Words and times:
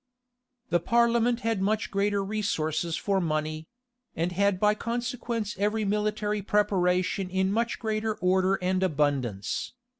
The 0.71 0.79
parliament 0.79 1.41
had 1.41 1.61
much 1.61 1.91
greater 1.91 2.23
resources 2.23 2.97
for 2.97 3.21
money; 3.21 3.67
and 4.15 4.31
had 4.31 4.59
by 4.59 4.73
consequence 4.73 5.55
every 5.59 5.85
military 5.85 6.41
preparation 6.41 7.29
in 7.29 7.51
much 7.51 7.77
greater 7.77 8.15
order 8.15 8.55
and 8.63 8.81
abundance. 8.81 9.73